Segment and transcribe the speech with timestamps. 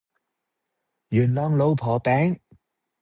[1.09, 2.39] 元朗老婆餅